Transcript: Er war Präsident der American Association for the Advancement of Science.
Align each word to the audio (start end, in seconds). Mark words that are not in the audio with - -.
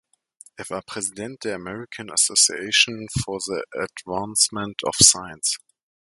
Er 0.55 0.67
war 0.71 0.81
Präsident 0.81 1.43
der 1.43 1.53
American 1.57 2.09
Association 2.09 3.05
for 3.23 3.39
the 3.39 3.61
Advancement 3.71 4.83
of 4.83 4.95
Science. 4.99 5.59